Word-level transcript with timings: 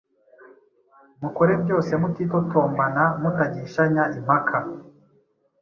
Mukore 1.21 1.53
byose 1.63 1.91
mutitotombana, 2.01 3.03
mutagishanya 3.21 4.03
impaka, 4.17 4.57